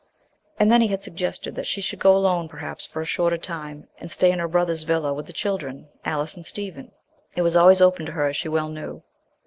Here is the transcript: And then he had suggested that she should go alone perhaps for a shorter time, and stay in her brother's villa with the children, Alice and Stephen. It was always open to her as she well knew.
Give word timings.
And 0.59 0.71
then 0.71 0.81
he 0.81 0.87
had 0.87 1.03
suggested 1.03 1.53
that 1.53 1.67
she 1.67 1.79
should 1.79 1.99
go 1.99 2.15
alone 2.15 2.49
perhaps 2.49 2.87
for 2.87 3.03
a 3.03 3.05
shorter 3.05 3.37
time, 3.37 3.87
and 3.99 4.09
stay 4.09 4.31
in 4.31 4.39
her 4.39 4.47
brother's 4.47 4.81
villa 4.81 5.13
with 5.13 5.27
the 5.27 5.31
children, 5.31 5.89
Alice 6.03 6.35
and 6.35 6.43
Stephen. 6.43 6.91
It 7.35 7.43
was 7.43 7.55
always 7.55 7.81
open 7.81 8.07
to 8.07 8.13
her 8.13 8.25
as 8.25 8.35
she 8.35 8.49
well 8.49 8.69
knew. 8.69 9.03